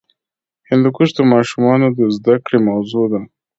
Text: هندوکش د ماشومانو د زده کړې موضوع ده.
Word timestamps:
هندوکش 0.69 1.09
د 1.15 1.19
ماشومانو 1.33 1.87
د 1.97 1.99
زده 2.15 2.35
کړې 2.45 2.59
موضوع 2.69 3.05
ده. 3.11 3.21